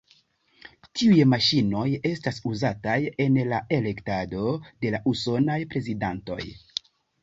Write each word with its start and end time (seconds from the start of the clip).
Tiuj 0.99 1.19
maŝinoj 1.33 1.83
estas 2.13 2.41
uzataj 2.53 2.97
en 3.27 3.39
la 3.53 3.63
elektado 3.81 4.51
de 4.67 4.97
la 4.99 5.05
usonaj 5.17 5.63
prezidantoj. 5.75 6.45